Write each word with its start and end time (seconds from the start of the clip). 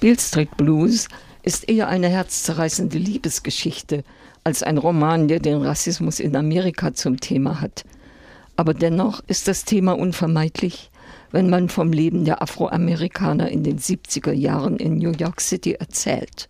Beale 0.00 0.18
Street 0.18 0.56
Blues 0.56 1.08
ist 1.42 1.68
eher 1.68 1.88
eine 1.88 2.08
herzzerreißende 2.08 2.96
Liebesgeschichte 2.96 4.02
als 4.44 4.62
ein 4.62 4.78
Roman, 4.78 5.28
der 5.28 5.40
den 5.40 5.60
Rassismus 5.60 6.20
in 6.20 6.34
Amerika 6.36 6.94
zum 6.94 7.20
Thema 7.20 7.60
hat. 7.60 7.84
Aber 8.56 8.72
dennoch 8.72 9.22
ist 9.26 9.46
das 9.46 9.66
Thema 9.66 9.92
unvermeidlich, 9.92 10.90
wenn 11.32 11.50
man 11.50 11.68
vom 11.68 11.92
Leben 11.92 12.24
der 12.24 12.40
Afroamerikaner 12.40 13.50
in 13.50 13.62
den 13.62 13.78
70er 13.78 14.32
Jahren 14.32 14.78
in 14.78 14.96
New 14.96 15.12
York 15.12 15.42
City 15.42 15.72
erzählt. 15.72 16.48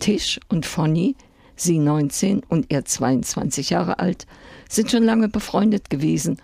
Tisch 0.00 0.40
und 0.48 0.66
Fonny, 0.66 1.14
sie 1.54 1.78
19 1.78 2.42
und 2.48 2.72
er 2.72 2.84
22 2.84 3.70
Jahre 3.70 4.00
alt, 4.00 4.26
sind 4.68 4.90
schon 4.90 5.04
lange 5.04 5.28
befreundet 5.28 5.90
gewesen, 5.90 6.38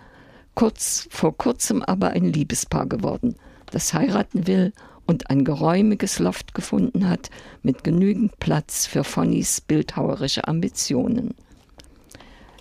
kurz 0.55 1.09
vor 1.11 1.37
kurzem 1.37 1.81
aber 1.81 2.11
ein 2.11 2.31
Liebespaar 2.31 2.85
geworden, 2.85 3.35
das 3.69 3.93
heiraten 3.93 4.47
will 4.47 4.71
und 5.05 5.29
ein 5.29 5.43
geräumiges 5.43 6.19
Loft 6.19 6.53
gefunden 6.53 7.09
hat 7.09 7.29
mit 7.63 7.83
genügend 7.83 8.39
Platz 8.39 8.85
für 8.85 9.03
Fonnys 9.03 9.61
bildhauerische 9.61 10.47
Ambitionen. 10.47 11.35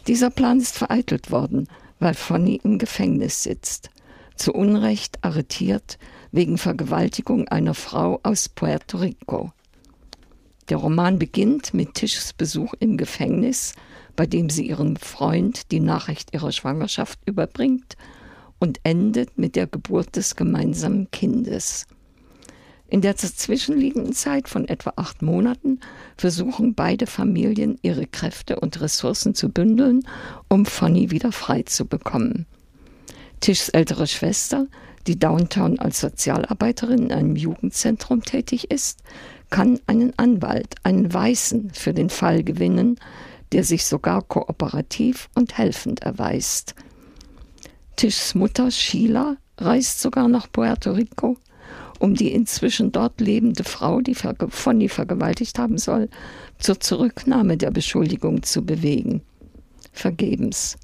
Dieser 0.07 0.30
Plan 0.30 0.61
ist 0.61 0.77
vereitelt 0.77 1.30
worden, 1.30 1.69
weil 1.98 2.15
Fonny 2.15 2.61
im 2.62 2.79
Gefängnis 2.79 3.43
sitzt, 3.43 3.91
zu 4.37 4.53
Unrecht 4.53 5.19
arretiert 5.23 5.98
wegen 6.33 6.59
Vergewaltigung 6.59 7.48
einer 7.48 7.75
Frau 7.75 8.20
aus 8.23 8.48
Puerto 8.48 8.98
Rico. 8.98 9.53
Der 10.69 10.79
Roman 10.79 11.19
beginnt 11.19 11.75
mit 11.75 11.95
Tisches 11.95 12.33
Besuch 12.33 12.75
im 12.81 12.97
Gefängnis, 12.97 13.75
bei 14.17 14.27
dem 14.27 14.51
sie 14.51 14.67
ihrem 14.67 14.97
Freund 14.97 15.70
die 15.70 15.81
Nachricht 15.81 16.34
ihrer 16.34 16.53
Schwangerschaft 16.53 17.19
überbringt, 17.27 17.97
und 18.59 18.81
endet 18.83 19.37
mit 19.37 19.56
der 19.56 19.67
Geburt 19.67 20.17
des 20.17 20.37
gemeinsamen 20.37 21.11
Kindes. 21.11 21.87
In 22.95 23.01
der 23.01 23.15
dazwischenliegenden 23.15 24.12
Zeit 24.12 24.48
von 24.48 24.69
etwa 24.69 24.93
acht 24.95 25.21
Monaten 25.21 25.80
versuchen 26.16 26.77
beide 26.77 27.09
Familien, 27.09 27.77
ihre 27.83 28.06
Kräfte 28.06 28.61
und 28.61 28.81
Ressourcen 28.81 29.34
zu 29.34 29.48
bündeln, 29.48 30.06
um 30.48 30.64
Fanny 30.64 31.11
wieder 31.11 31.33
frei 31.33 31.65
zu 31.65 31.87
bekommen. 31.87 32.47
Tischs 33.41 33.69
ältere 33.69 34.06
Schwester, 34.06 34.69
die 35.09 35.19
downtown 35.19 35.81
als 35.81 35.98
Sozialarbeiterin 35.98 37.06
in 37.06 37.12
einem 37.12 37.34
Jugendzentrum 37.34 38.22
tätig 38.22 38.70
ist, 38.70 39.00
kann 39.50 39.81
einen 39.89 40.17
Anwalt, 40.17 40.77
einen 40.84 41.12
Weißen, 41.12 41.70
für 41.75 41.95
den 41.95 42.11
Fall 42.11 42.45
gewinnen, 42.45 43.00
der 43.50 43.65
sich 43.65 43.87
sogar 43.87 44.22
kooperativ 44.22 45.28
und 45.34 45.59
helfend 45.59 46.05
erweist. 46.05 46.77
Tischs 47.97 48.37
Mutter 48.37 48.70
Sheila 48.70 49.37
reist 49.59 50.00
sogar 50.00 50.28
nach 50.28 50.47
Puerto 50.53 50.92
Rico 50.92 51.37
um 51.98 52.14
die 52.14 52.33
inzwischen 52.33 52.92
dort 52.92 53.20
lebende 53.20 53.64
Frau, 53.64 54.00
die 54.00 54.14
Fonny 54.14 54.89
vergewaltigt 54.89 55.59
haben 55.59 55.78
soll, 55.78 56.09
zur 56.59 56.81
Zurücknahme 56.81 57.56
der 57.56 57.70
Beschuldigung 57.70 58.42
zu 58.42 58.64
bewegen. 58.64 59.23
Vergebens. 59.92 60.77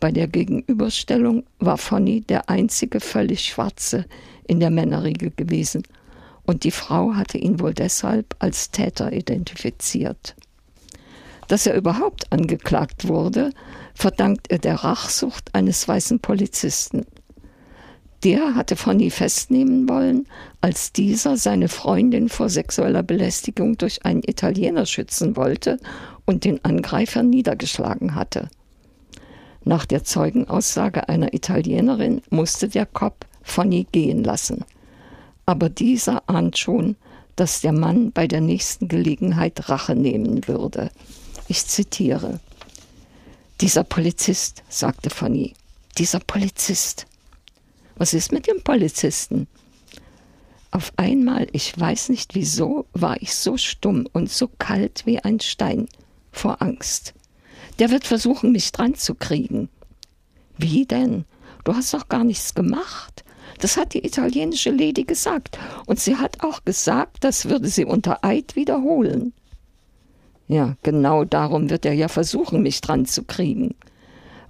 Bei 0.00 0.10
der 0.10 0.28
Gegenüberstellung 0.28 1.44
war 1.58 1.76
Fonny 1.76 2.22
der 2.22 2.48
einzige 2.48 3.00
völlig 3.00 3.44
Schwarze 3.44 4.06
in 4.46 4.60
der 4.60 4.70
Männerriege 4.70 5.30
gewesen, 5.30 5.82
und 6.46 6.64
die 6.64 6.70
Frau 6.70 7.14
hatte 7.14 7.38
ihn 7.38 7.60
wohl 7.60 7.74
deshalb 7.74 8.34
als 8.38 8.70
Täter 8.70 9.12
identifiziert. 9.12 10.34
Dass 11.48 11.66
er 11.66 11.76
überhaupt 11.76 12.32
angeklagt 12.32 13.08
wurde, 13.08 13.52
verdankt 13.94 14.50
er 14.50 14.58
der 14.58 14.76
Rachsucht 14.76 15.54
eines 15.54 15.86
weißen 15.86 16.20
Polizisten. 16.20 17.04
Der 18.22 18.54
hatte 18.54 18.76
Fanny 18.76 19.10
festnehmen 19.10 19.88
wollen, 19.88 20.26
als 20.60 20.92
dieser 20.92 21.38
seine 21.38 21.68
Freundin 21.68 22.28
vor 22.28 22.50
sexueller 22.50 23.02
Belästigung 23.02 23.78
durch 23.78 24.04
einen 24.04 24.22
Italiener 24.22 24.84
schützen 24.84 25.36
wollte 25.36 25.78
und 26.26 26.44
den 26.44 26.62
Angreifer 26.64 27.22
niedergeschlagen 27.22 28.14
hatte. 28.14 28.50
Nach 29.64 29.86
der 29.86 30.04
Zeugenaussage 30.04 31.08
einer 31.08 31.32
Italienerin 31.32 32.22
musste 32.30 32.68
der 32.68 32.86
Cop 32.86 33.26
Fanny 33.42 33.86
gehen 33.90 34.22
lassen. 34.22 34.64
Aber 35.46 35.68
dieser 35.68 36.28
ahnt 36.28 36.58
schon, 36.58 36.96
dass 37.36 37.62
der 37.62 37.72
Mann 37.72 38.12
bei 38.12 38.26
der 38.26 38.42
nächsten 38.42 38.88
Gelegenheit 38.88 39.68
Rache 39.70 39.96
nehmen 39.96 40.46
würde. 40.46 40.90
Ich 41.48 41.66
zitiere. 41.66 42.38
Dieser 43.60 43.82
Polizist, 43.82 44.62
sagte 44.68 45.10
Fanny, 45.10 45.54
dieser 45.96 46.20
Polizist. 46.20 47.06
Was 48.00 48.14
ist 48.14 48.32
mit 48.32 48.46
dem 48.46 48.62
Polizisten? 48.62 49.46
Auf 50.70 50.90
einmal, 50.96 51.48
ich 51.52 51.78
weiß 51.78 52.08
nicht 52.08 52.34
wieso, 52.34 52.86
war 52.94 53.20
ich 53.20 53.34
so 53.34 53.58
stumm 53.58 54.08
und 54.14 54.30
so 54.30 54.48
kalt 54.58 55.02
wie 55.04 55.18
ein 55.18 55.38
Stein 55.38 55.86
vor 56.32 56.62
Angst. 56.62 57.12
Der 57.78 57.90
wird 57.90 58.06
versuchen, 58.06 58.52
mich 58.52 58.72
dran 58.72 58.94
zu 58.94 59.14
kriegen. 59.14 59.68
Wie 60.56 60.86
denn? 60.86 61.26
Du 61.64 61.74
hast 61.74 61.92
doch 61.92 62.08
gar 62.08 62.24
nichts 62.24 62.54
gemacht. 62.54 63.22
Das 63.58 63.76
hat 63.76 63.92
die 63.92 64.06
italienische 64.06 64.70
Lady 64.70 65.04
gesagt. 65.04 65.58
Und 65.84 66.00
sie 66.00 66.16
hat 66.16 66.42
auch 66.42 66.64
gesagt, 66.64 67.18
das 67.20 67.50
würde 67.50 67.68
sie 67.68 67.84
unter 67.84 68.24
Eid 68.24 68.56
wiederholen. 68.56 69.34
Ja, 70.48 70.74
genau 70.82 71.26
darum 71.26 71.68
wird 71.68 71.84
er 71.84 71.92
ja 71.92 72.08
versuchen, 72.08 72.62
mich 72.62 72.80
dran 72.80 73.04
zu 73.04 73.24
kriegen. 73.24 73.74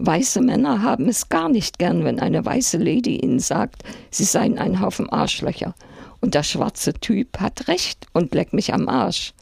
Weiße 0.02 0.40
Männer 0.40 0.82
haben 0.82 1.10
es 1.10 1.28
gar 1.28 1.50
nicht 1.50 1.78
gern, 1.78 2.04
wenn 2.04 2.20
eine 2.20 2.42
weiße 2.42 2.78
Lady 2.78 3.16
ihnen 3.16 3.38
sagt, 3.38 3.82
sie 4.10 4.24
seien 4.24 4.58
ein 4.58 4.80
Haufen 4.80 5.10
Arschlöcher. 5.10 5.74
Und 6.22 6.34
der 6.34 6.42
schwarze 6.42 6.94
Typ 6.94 7.38
hat 7.38 7.68
recht 7.68 8.06
und 8.14 8.34
leck 8.34 8.54
mich 8.54 8.72
am 8.72 8.88
Arsch. 8.88 9.34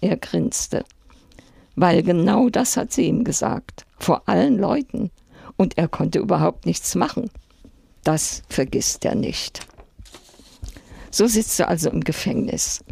Er 0.00 0.16
grinste. 0.16 0.84
Weil 1.76 2.02
genau 2.02 2.48
das 2.48 2.78
hat 2.78 2.92
sie 2.92 3.08
ihm 3.08 3.24
gesagt. 3.24 3.84
Vor 3.98 4.22
allen 4.26 4.56
Leuten. 4.56 5.10
Und 5.58 5.76
er 5.76 5.86
konnte 5.86 6.18
überhaupt 6.18 6.64
nichts 6.64 6.94
machen. 6.94 7.30
Das 8.02 8.42
vergisst 8.48 9.04
er 9.04 9.14
nicht. 9.14 9.60
So 11.10 11.26
sitzt 11.26 11.60
er 11.60 11.68
also 11.68 11.90
im 11.90 12.00
Gefängnis, 12.00 12.82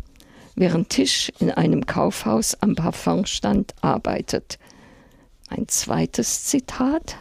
während 0.57 0.91
Tisch 0.91 1.33
in 1.39 1.51
einem 1.51 1.87
Kaufhaus 1.87 2.55
am 2.61 2.75
Parfumstand 2.75 3.75
arbeitet. 3.81 4.59
Ein 5.49 5.67
zweites 5.69 6.45
Zitat. 6.45 7.17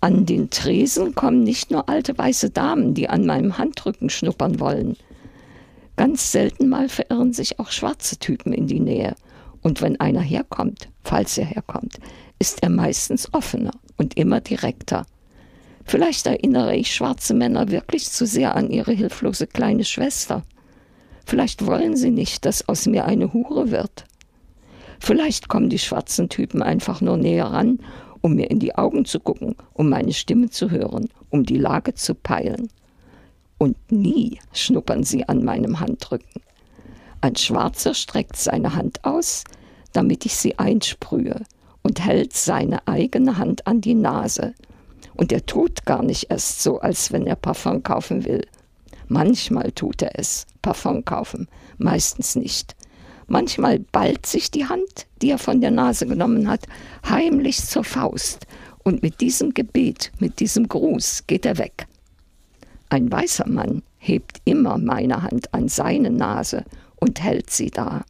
An 0.00 0.26
den 0.26 0.50
Tresen 0.50 1.14
kommen 1.14 1.44
nicht 1.44 1.70
nur 1.70 1.88
alte 1.88 2.16
weiße 2.16 2.50
Damen, 2.50 2.94
die 2.94 3.08
an 3.08 3.26
meinem 3.26 3.58
Handrücken 3.58 4.10
schnuppern 4.10 4.58
wollen. 4.58 4.96
Ganz 5.96 6.32
selten 6.32 6.68
mal 6.68 6.88
verirren 6.88 7.32
sich 7.32 7.58
auch 7.58 7.70
schwarze 7.70 8.18
Typen 8.18 8.52
in 8.52 8.66
die 8.66 8.80
Nähe. 8.80 9.14
Und 9.62 9.82
wenn 9.82 10.00
einer 10.00 10.22
herkommt, 10.22 10.88
falls 11.04 11.36
er 11.36 11.44
herkommt, 11.44 11.98
ist 12.38 12.62
er 12.62 12.70
meistens 12.70 13.32
offener 13.34 13.72
und 13.98 14.16
immer 14.16 14.40
direkter. 14.40 15.06
Vielleicht 15.84 16.26
erinnere 16.26 16.74
ich 16.76 16.94
schwarze 16.94 17.34
Männer 17.34 17.68
wirklich 17.68 18.10
zu 18.10 18.26
sehr 18.26 18.56
an 18.56 18.70
ihre 18.70 18.92
hilflose 18.92 19.46
kleine 19.46 19.84
Schwester. 19.84 20.42
Vielleicht 21.26 21.66
wollen 21.66 21.96
sie 21.96 22.10
nicht, 22.10 22.46
dass 22.46 22.68
aus 22.68 22.86
mir 22.86 23.04
eine 23.04 23.32
Hure 23.32 23.70
wird. 23.70 24.06
Vielleicht 25.10 25.48
kommen 25.48 25.70
die 25.70 25.80
schwarzen 25.80 26.28
Typen 26.28 26.62
einfach 26.62 27.00
nur 27.00 27.16
näher 27.16 27.46
ran, 27.46 27.80
um 28.20 28.36
mir 28.36 28.48
in 28.48 28.60
die 28.60 28.76
Augen 28.76 29.04
zu 29.04 29.18
gucken, 29.18 29.56
um 29.72 29.88
meine 29.88 30.12
Stimme 30.12 30.50
zu 30.50 30.70
hören, 30.70 31.08
um 31.30 31.44
die 31.44 31.58
Lage 31.58 31.94
zu 31.94 32.14
peilen. 32.14 32.68
Und 33.58 33.76
nie 33.90 34.38
schnuppern 34.52 35.02
sie 35.02 35.28
an 35.28 35.42
meinem 35.42 35.80
Handrücken. 35.80 36.40
Ein 37.22 37.34
Schwarzer 37.34 37.92
streckt 37.92 38.36
seine 38.36 38.76
Hand 38.76 39.04
aus, 39.04 39.42
damit 39.92 40.26
ich 40.26 40.36
sie 40.36 40.60
einsprühe, 40.60 41.42
und 41.82 42.06
hält 42.06 42.32
seine 42.32 42.86
eigene 42.86 43.36
Hand 43.36 43.66
an 43.66 43.80
die 43.80 43.96
Nase. 43.96 44.54
Und 45.14 45.32
er 45.32 45.44
tut 45.44 45.86
gar 45.86 46.04
nicht 46.04 46.30
erst 46.30 46.62
so, 46.62 46.78
als 46.78 47.10
wenn 47.10 47.26
er 47.26 47.34
Parfum 47.34 47.82
kaufen 47.82 48.24
will. 48.24 48.46
Manchmal 49.08 49.72
tut 49.72 50.02
er 50.02 50.16
es, 50.16 50.46
Parfum 50.62 51.04
kaufen, 51.04 51.48
meistens 51.78 52.36
nicht. 52.36 52.76
Manchmal 53.32 53.78
ballt 53.78 54.26
sich 54.26 54.50
die 54.50 54.66
Hand, 54.66 55.06
die 55.22 55.30
er 55.30 55.38
von 55.38 55.60
der 55.60 55.70
Nase 55.70 56.04
genommen 56.04 56.48
hat, 56.48 56.66
heimlich 57.08 57.64
zur 57.64 57.84
Faust, 57.84 58.44
und 58.82 59.04
mit 59.04 59.20
diesem 59.20 59.54
Gebet, 59.54 60.10
mit 60.18 60.40
diesem 60.40 60.66
Gruß 60.66 61.28
geht 61.28 61.46
er 61.46 61.56
weg. 61.56 61.86
Ein 62.88 63.12
weißer 63.12 63.48
Mann 63.48 63.84
hebt 63.98 64.38
immer 64.44 64.78
meine 64.78 65.22
Hand 65.22 65.54
an 65.54 65.68
seine 65.68 66.10
Nase 66.10 66.64
und 66.96 67.22
hält 67.22 67.50
sie 67.50 67.70
da. 67.70 68.04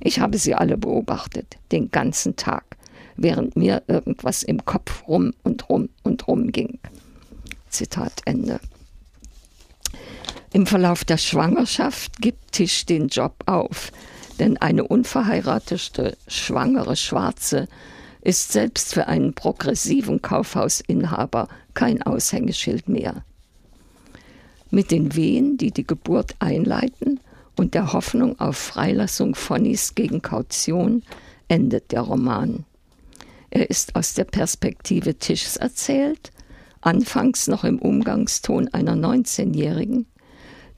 Ich 0.00 0.20
habe 0.20 0.38
sie 0.38 0.54
alle 0.54 0.78
beobachtet, 0.78 1.58
den 1.70 1.90
ganzen 1.90 2.34
Tag, 2.34 2.64
während 3.16 3.56
mir 3.56 3.82
irgendwas 3.88 4.42
im 4.42 4.64
Kopf 4.64 5.06
rum 5.06 5.34
und 5.42 5.68
rum 5.68 5.90
und 6.02 6.26
rum 6.28 6.50
ging. 6.50 6.78
Zitat 7.68 8.22
Ende. 8.24 8.58
Im 10.54 10.64
Verlauf 10.64 11.04
der 11.04 11.18
Schwangerschaft 11.18 12.22
gibt 12.22 12.52
Tisch 12.52 12.86
den 12.86 13.08
Job 13.08 13.34
auf, 13.44 13.92
denn 14.38 14.56
eine 14.56 14.84
unverheiratete, 14.84 16.16
schwangere 16.26 16.96
Schwarze 16.96 17.68
ist 18.20 18.52
selbst 18.52 18.94
für 18.94 19.06
einen 19.06 19.34
progressiven 19.34 20.22
Kaufhausinhaber 20.22 21.48
kein 21.74 22.02
Aushängeschild 22.02 22.88
mehr. 22.88 23.24
Mit 24.70 24.90
den 24.90 25.14
Wehen, 25.14 25.56
die 25.56 25.70
die 25.70 25.86
Geburt 25.86 26.34
einleiten, 26.38 27.20
und 27.56 27.74
der 27.74 27.92
Hoffnung 27.92 28.40
auf 28.40 28.56
Freilassung 28.56 29.34
Fonnys 29.36 29.94
gegen 29.94 30.22
Kaution 30.22 31.02
endet 31.46 31.92
der 31.92 32.00
Roman. 32.00 32.64
Er 33.50 33.70
ist 33.70 33.94
aus 33.94 34.14
der 34.14 34.24
Perspektive 34.24 35.14
Tischs 35.14 35.56
erzählt, 35.56 36.32
anfangs 36.80 37.46
noch 37.46 37.62
im 37.62 37.78
Umgangston 37.78 38.68
einer 38.72 38.94
19-Jährigen, 38.94 40.06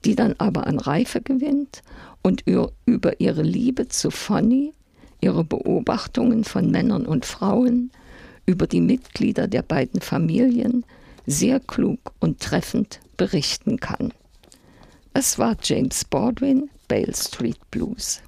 die 0.04 0.14
dann 0.14 0.34
aber 0.38 0.66
an 0.66 0.78
Reife 0.78 1.22
gewinnt 1.22 1.82
und 2.26 2.42
über 2.86 3.20
ihre 3.20 3.42
Liebe 3.42 3.86
zu 3.86 4.10
Fonny, 4.10 4.72
ihre 5.20 5.44
Beobachtungen 5.44 6.42
von 6.42 6.72
Männern 6.72 7.06
und 7.06 7.24
Frauen, 7.24 7.92
über 8.46 8.66
die 8.66 8.80
Mitglieder 8.80 9.46
der 9.46 9.62
beiden 9.62 10.00
Familien 10.00 10.84
sehr 11.24 11.60
klug 11.60 12.00
und 12.18 12.40
treffend 12.40 12.98
berichten 13.16 13.78
kann. 13.78 14.12
Es 15.14 15.38
war 15.38 15.56
James 15.62 16.04
Baldwin, 16.04 16.68
Bale 16.88 17.14
Street 17.14 17.60
Blues. 17.70 18.20